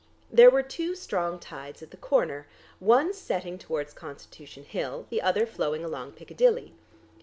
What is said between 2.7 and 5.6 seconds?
one setting towards Constitution Hill, the other